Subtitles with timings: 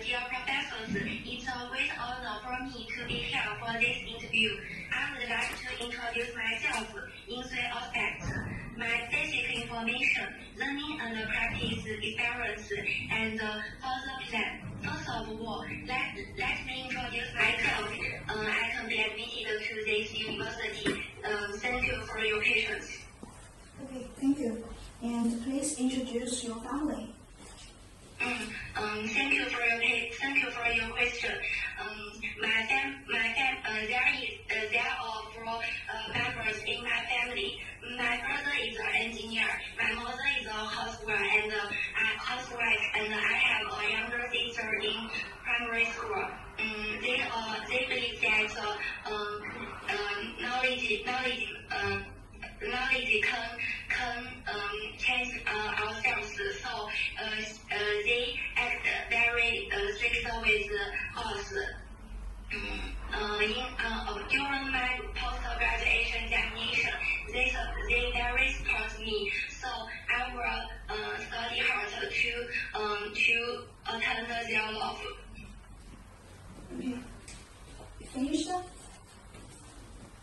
[0.00, 4.56] dear professors, it's a great honor for me to be here for this interview.
[4.90, 6.88] I would like to introduce myself
[7.28, 8.32] in three aspects.
[8.76, 10.28] My basic information,
[10.58, 12.72] learning and practice experience,
[13.10, 14.60] and further plan.
[14.82, 17.92] First of all, let, let me introduce myself.
[18.28, 21.04] Uh, I can be admitted to this university.
[21.24, 22.98] Um, thank you for your patience.
[23.84, 24.64] Okay, thank you.
[25.02, 27.11] And please introduce your family.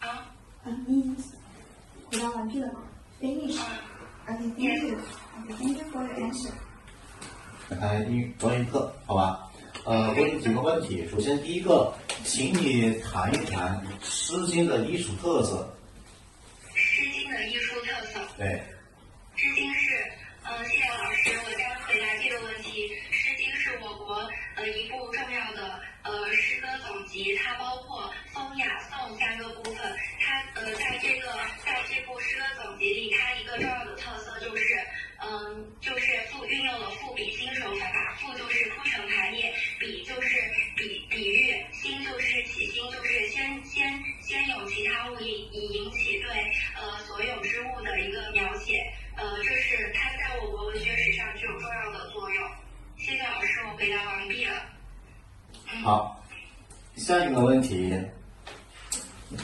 [0.00, 0.08] 啊，
[0.64, 1.14] 啊，你，
[2.10, 2.80] 回答完毕了吗
[3.20, 3.80] ？finish，啊
[4.28, 6.48] ，finish，
[7.70, 7.94] 啊？
[8.08, 9.50] 英语专业课，好吧，
[9.84, 15.74] 呃，问你几个问题，首先第一个，请你谈一谈《诗经》的艺术特色。
[16.76, 18.20] 《诗经》的艺术特色。
[18.36, 18.62] 对。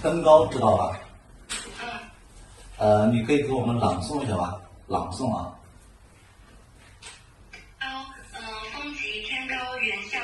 [0.02, 1.00] 登高知道吧？
[1.82, 1.88] 嗯，
[2.78, 4.60] 呃，你可以给我们朗诵一下吧？
[4.86, 5.54] 朗诵啊。
[7.78, 7.86] 高，
[8.32, 8.40] 呃，
[8.72, 10.20] 风急天高，猿啸，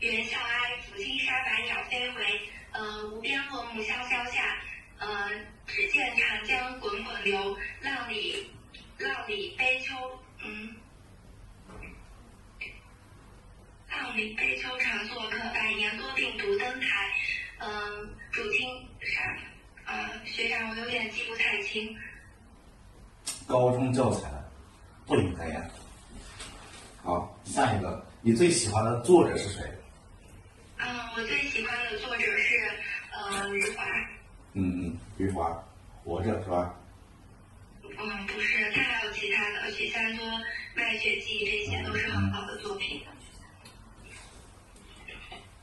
[0.00, 2.50] 猿啸哀，抚青沙，百鸟飞回。
[2.72, 4.56] 呃，无边落木萧萧下，
[4.98, 5.30] 呃，
[5.66, 8.50] 只见长江滚滚流，浪里
[8.98, 9.94] 浪里悲秋，
[10.44, 10.74] 嗯。
[13.88, 16.88] 浪里悲秋常作客，百年多病独登台。
[17.58, 18.68] 嗯、主听
[19.00, 19.38] 啥？
[19.86, 21.96] 呃，学长，我有点记不太清。
[23.46, 24.28] 高中教材
[25.06, 25.62] 不应该呀。
[27.00, 29.62] 好，下一个，你最喜欢的作者是谁？
[30.78, 32.70] 嗯，我最喜欢的作者是
[33.12, 33.84] 呃余华。
[34.54, 35.64] 嗯嗯，余华，
[36.02, 36.74] 活着是吧？
[37.84, 40.26] 嗯，不是，他还有其他的《许三多》
[40.74, 43.00] 《卖血记》，这些都是很好的作品。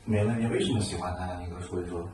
[0.06, 1.26] 没了，你为什么喜欢他？
[1.42, 2.10] 你给我说一说。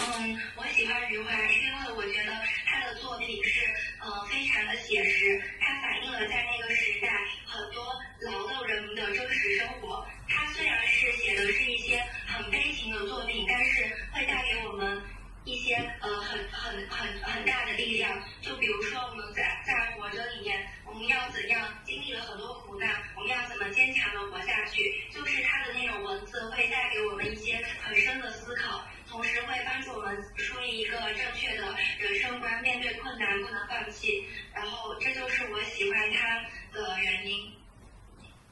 [0.00, 2.30] 嗯，我喜欢余华，是因为我觉得
[2.64, 3.66] 他的作品是
[4.00, 7.08] 呃非常的写实，它反映了在那个时代
[7.44, 7.84] 很多
[8.20, 10.06] 劳动人民的真实生活。
[10.28, 15.02] 他虽然是写的是一些很悲情的作品，但是会带给我们
[15.44, 18.22] 一些呃很很很很大的力量。
[18.40, 24.94] 就比如说我们在在活着里面，我们要怎样经历了很多苦难，我们要怎么坚强的活下去？
[25.10, 28.80] 就是他的那种文字会带给我们一些很深的思考。
[29.10, 34.22] 同时会帮助我们树立一个正确的人生观，面对困难不能放弃。
[34.52, 36.42] 然后这就是我喜欢他
[36.78, 37.50] 的原因。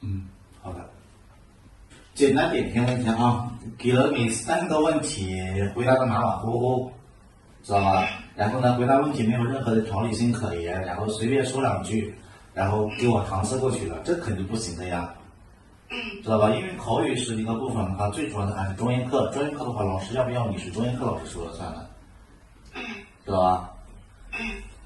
[0.01, 0.27] 嗯，
[0.59, 0.91] 好的。
[2.17, 3.47] 简单点评一下啊，
[3.77, 5.39] 给了你三个问题，
[5.75, 6.91] 回答的马马虎虎，
[7.61, 8.07] 知道吧？
[8.35, 12.11] 然后呢，回答问题没有任何的条理性可言，然后随便说两句，
[12.55, 15.13] 然后给我搪塞过去了，这肯定不行的呀，
[15.91, 16.49] 嗯知道吧？
[16.49, 21.87] 因为口语是一个部分的话，最主要的还是专业课，专业课的话，老师要不要你是专业课老师说了算的，
[22.73, 22.81] 嗯
[23.23, 23.69] 知道吧？
[24.31, 24.39] 嗯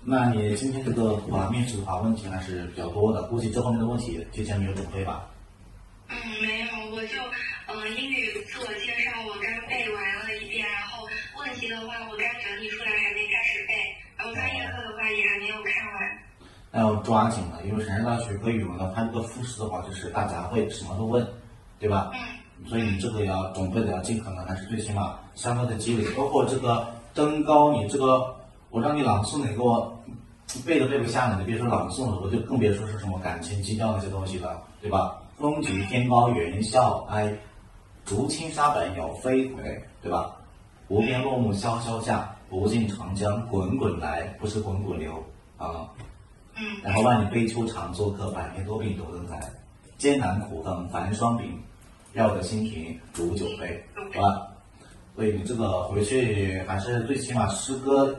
[0.03, 5.29] 那你今天这个话面试的话，问题还是比较多的，估计这方面的问题提前没有准备吧？
[6.11, 7.15] 嗯，没有，我就
[7.67, 11.07] 呃英语自我介绍我刚背完了一遍，然后
[11.39, 13.73] 问题的话我刚整理出来还没开始背，
[14.17, 16.19] 然后专业课的话也还没有看完。
[16.71, 21.25] 那要抓紧了，因为城市大学和语文的，它这个复试的话就是大家会什么都问，
[21.79, 22.11] 对吧？
[22.13, 22.19] 嗯
[22.69, 28.35] 所以你这个要准备的要尽可能，还是最起码相关的积累，包括这个登高，你这个
[28.69, 29.99] 我让你朗诵，你给我
[30.63, 35.17] 背都背不下来，你别说朗诵了，我就更别说是什么感情基调那些东西了，对吧？
[35.41, 37.35] 风急天高猿啸哀，
[38.05, 40.37] 竹青沙本有飞回，对吧？
[40.87, 45.13] 无边落木萧萧下，不尽长江滚滚来，不是滚滚流
[45.57, 45.89] 啊。
[46.55, 49.39] 嗯然后万里悲秋常作客，百年多病独登台。
[49.97, 51.43] 艰难苦恨繁霜鬓，
[52.13, 53.83] 要得新停如酒杯，
[54.13, 54.47] 好吧？
[55.15, 58.15] 所以你这个回去还是最起码诗歌，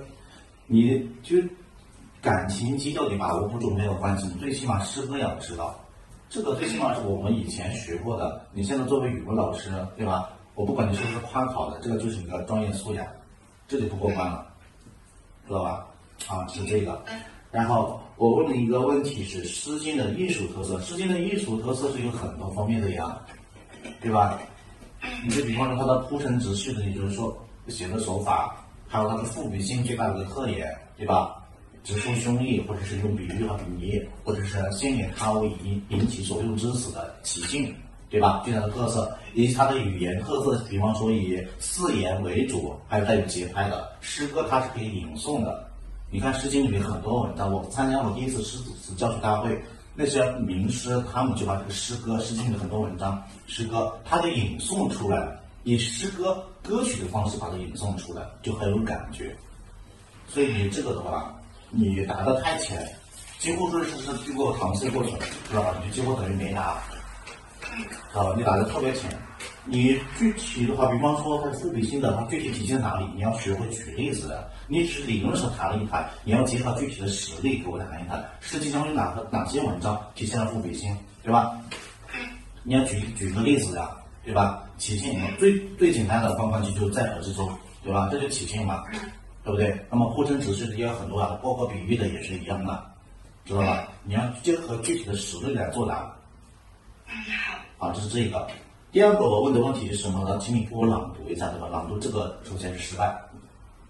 [0.67, 1.37] 你就
[2.21, 5.79] 感情基调你把握不住没有关系，你最起码诗歌要知道。
[6.33, 8.41] 这个最起码是我们以前学过的。
[8.55, 9.69] 你现在作为语文老师，
[9.99, 10.31] 对吧？
[10.55, 13.07] 我不管你是不是夸考的，这个就是你的专业素养，
[13.69, 14.47] 这就不过关了，
[15.47, 15.87] 知道吧？
[16.29, 17.05] 啊，是这个。
[17.51, 23.21] 然后我问你一个问题是《诗经》的艺术特色，《诗经》的艺术特色是有很多方面的呀，
[24.01, 24.39] 对吧？
[25.23, 27.37] 你就比方说它的铺陈直叙的，也就是说
[27.69, 28.57] 写的手法，
[28.89, 31.42] 还有它的赋比性最大的特点，对吧？
[31.85, 37.75] 直抒胸臆，或者是用比喻和比拟，或者是先引他为引引起所用之词的起兴，
[38.09, 38.43] 对吧？
[38.45, 45.69] 最大的特色，以及它的语言特色，比方说以四言为主，还有带有节拍的诗歌，它是可以吟诵的。
[46.11, 49.59] 你看《诗经》里面很多文章，我参加我第一次诗词教学大会，
[49.95, 59.35] 那些名师他们就把这个诗歌，《诗经》里的很多文章、诗歌，它给吟诵出来，以诗歌歌曲的方式把它吟诵出来，就很有感觉。
[60.29, 61.35] 所以你这个的话，
[61.75, 62.87] 你答的太浅，
[63.39, 65.75] 几乎说是是经过搪塞过程，知道吧？
[65.83, 66.79] 你几乎等于没答，
[67.61, 68.35] 知道吧？
[68.37, 69.11] 你答的特别浅。
[69.65, 73.07] 你具体的话，比方说它的赋比性的，它具体体现在哪里？
[73.15, 74.51] 你要学会举例子的。
[74.69, 78.23] 你只是理论上谈了一谈，你要结合具体的实例给我谈一谈。
[78.41, 81.59] 实际上有哪个哪些文章体现了赋比性，对吧？
[82.65, 83.89] 你要举举个例子呀，
[84.25, 84.63] 对吧？
[84.79, 87.49] 起兴最最简单的方法就就在河之中，
[87.83, 88.09] 对吧？
[88.11, 88.83] 这就起兴嘛，
[89.45, 89.87] 对不对？
[89.91, 92.85] 那么铺陈直叙的也有很多啊，包括比喻的也是一样的，
[93.45, 93.89] 知道吧？
[94.05, 96.15] 你要结合具体的实例来作答。
[97.09, 97.15] 嗯，
[97.79, 97.89] 好。
[97.89, 98.47] 啊，这是这一个。
[98.93, 100.39] 第二个我问的问题是什么呢？
[100.39, 101.67] 请你给我朗读一下，对吧？
[101.69, 103.19] 朗读这个首先是失败。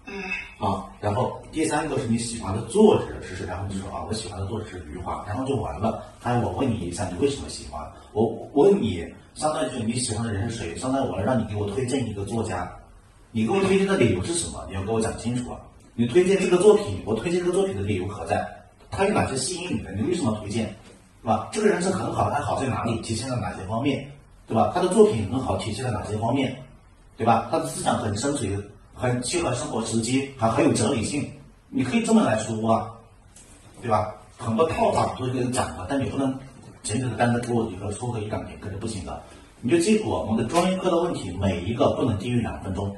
[0.05, 0.21] 嗯
[0.59, 3.45] 啊，然后第三个是你喜欢的作者是谁？
[3.45, 6.03] 然后你说啊，我喜欢的作者是余华，然后就完了。
[6.19, 7.81] 还有我问你一下，你为什么喜欢？
[8.11, 10.75] 我我问你，相当于就是你喜欢的人是谁？
[10.75, 12.69] 相当于我来让你给我推荐一个作家，
[13.35, 14.63] 你给我推荐的理由是什么？
[14.69, 15.59] 你要给我讲清楚啊！
[15.95, 18.47] 你推荐这个作品，我推荐这个作品的理由何在？
[18.91, 19.91] 他有哪些吸引你的？
[19.93, 20.65] 你为什么推荐？
[21.23, 21.49] 对吧？
[21.51, 22.95] 这个人是很好，他好在哪里？
[22.99, 24.07] 体现在哪些方面？
[24.45, 24.71] 对吧？
[24.71, 26.55] 他的作品很好，体现在哪些方面？
[27.17, 27.47] 对吧？
[27.49, 28.63] 他的思想很深邃，
[28.93, 31.27] 很切合生活实际，还很有哲理性。
[31.69, 32.91] 你可以这么来说啊，
[33.81, 34.13] 对吧？
[34.37, 36.31] 很多套法都是给你讲的，但你不能
[36.83, 39.19] 简简单单的给我一个说个一两点，可是不行的。
[39.59, 42.95] 你就记住我们的专业课的问题，每一个不能低于两分钟，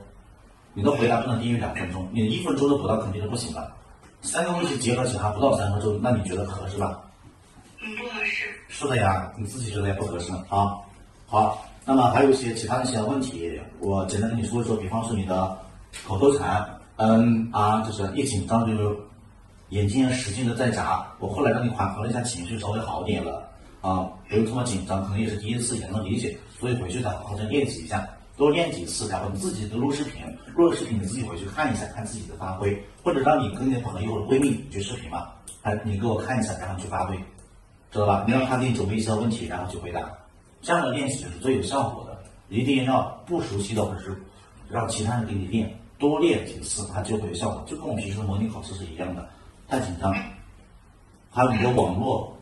[0.76, 3.72] 你的回答不能低于两分钟，你一分钟都不到肯定是不行的。
[4.22, 7.00] 三个问题结合起来还不到三分钟，那你觉得合适吧？
[7.82, 8.46] 嗯，不合适。
[8.68, 10.76] 是的呀，你自己觉得也不合适啊。
[11.28, 14.76] 好，那么还有一些其他的一些问题，我简单跟你说一说。
[14.76, 15.58] 比方说你的
[16.06, 16.68] 口头禅，
[16.98, 19.00] 嗯啊，就是一紧张就
[19.70, 21.08] 眼睛使劲的在眨。
[21.20, 23.50] 我后来让你缓和了一下情绪，稍微好点了
[23.82, 26.38] 啊，不用这么紧张，可能也是第一次，也能理解。
[26.60, 30.22] 所以回去再好好的练习一下，多练几次，然后你自己的录视频，
[30.56, 35.30] 录了视频你自己回去看一下，看自己的发挥，或者让你跟你的朋友或者闺蜜去视频嘛，
[35.62, 37.16] 哎，你给我看一下，然后去发挥，
[37.92, 38.26] 知道吧？
[38.28, 40.02] 你让他给你准备一些问题，然后去回答。
[40.62, 42.18] 这样的练习是最有效果的，
[42.50, 44.22] 一定要不熟悉的或者是
[44.70, 47.64] 让其他人给你练，多练几次，它就会有效果。
[47.66, 49.30] 就跟我们平时的模拟考试是一样的，
[49.68, 50.14] 太紧张，
[51.32, 52.36] 还有你的网络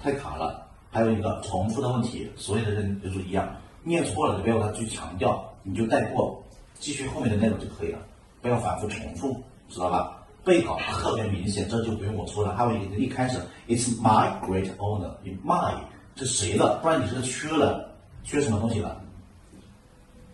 [0.00, 3.48] 太卡了，还有一个重复的问题，所有的人都是一样，
[3.82, 6.42] 念错了就不要他去强调，你就带过，
[6.74, 7.98] 继续后面的内容就可以了，
[8.40, 10.14] 不要反复重复，知道吧？
[10.44, 12.54] 背稿特别明显，这就不用我说了。
[12.56, 15.74] 还有一个一开始，It's my great honor，你 my。
[16.16, 16.80] 是谁的？
[16.82, 17.94] 不然你是缺了，
[18.24, 19.00] 缺什么东西了？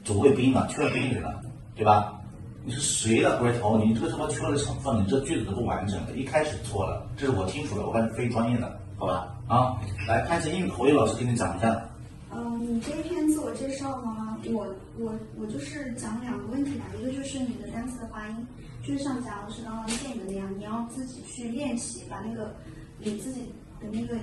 [0.03, 1.43] 主谓宾嘛，缺了宾语了，
[1.77, 2.19] 对吧？
[2.65, 3.85] 你是谁的 great honor？
[3.85, 9.37] 你这个他妈缺了成分，你这句子都不完整的，一开始错了，这是我听出来，我看是非专业的，好吧？
[9.47, 9.77] 啊，
[10.09, 11.87] 来看一下英语口语老师给你讲一下。
[12.33, 13.24] 嗯，你这篇
[13.55, 18.47] 介绍呢，我我我就是讲两个问题吧，一个就是你的单词的发音，
[18.83, 22.55] 就是像贾老师刚刚建议的那样，你要自己去练习，把那个
[22.99, 24.19] 你自己的那个。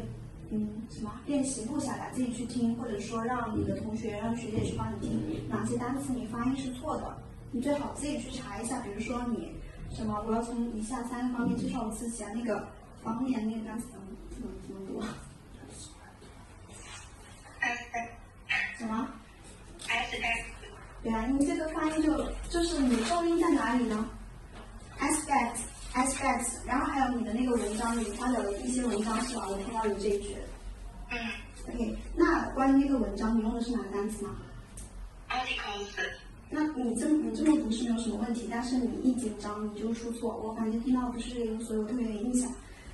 [0.53, 7.17] 嗯，什么练习录下来，自己去听，或者说让你的同学、让学姐去帮你听，哪些单词你发音是错的，
[7.51, 8.81] 你最好自己去查一下。
[8.81, 9.55] 比如说你
[9.95, 12.67] 什么，我要从以下三个方面介绍我自己啊，那个
[13.01, 15.01] 方面那个单词怎么怎么怎么读？
[18.77, 19.07] 什么
[19.87, 20.43] ？S S。
[21.03, 22.15] 对啊，你这个发音就
[22.49, 24.07] 就是你重音在哪里呢
[24.99, 25.57] ？aspect。
[25.93, 29.45] aspects，然后还有你的那个文章，你发表的一些文章是吧？
[29.49, 30.37] 我看到有这一句。
[31.09, 31.17] 嗯。
[31.67, 34.37] OK，那关于那个文章，你用的是哪个单词吗
[35.29, 35.89] ？articles,
[36.49, 42.49] 那你这你这么读是没有什么问题，但是你一紧张你就出错，我反正听到不是这个，所以我特别有印象。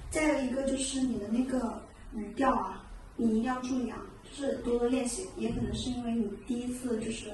[0.10, 1.80] 再有一个就是你的那个
[2.16, 2.84] 语调啊，
[3.16, 5.28] 你一定要注意啊，就是多多练习。
[5.38, 7.32] 也可能是因为你第一次就是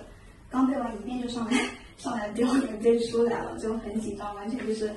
[0.54, 1.58] 刚背完一遍就上来
[1.98, 4.94] 上来表演背出来了，就很紧张，完全就是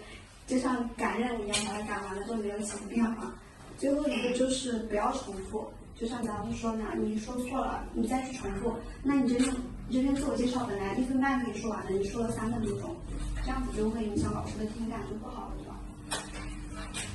[0.46, 3.34] 就像赶任务一样把它赶完了都没有起变化。
[3.78, 5.66] 最后一个就是不要重复，
[5.98, 9.50] 就像咱们说那样，你说错了，你再去重复，那你这篇
[9.88, 12.94] 你这篇自我介绍本来一分半可以说完的，你说了三分多钟，
[13.42, 15.80] 这样子就会影响老师的听感，就不好了，对吧？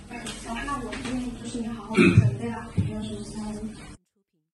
[0.09, 3.81] 嗯，行，那我建议就是你好好准备吧，没有什么其他问题。